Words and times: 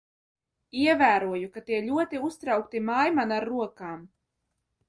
Ievēroju, 0.85 1.51
ka 1.57 1.63
tie 1.69 1.81
ļoti 1.89 2.23
uztraukti 2.31 2.81
māj 2.89 3.15
man 3.19 3.37
ar 3.39 3.49
rokām. 3.51 4.05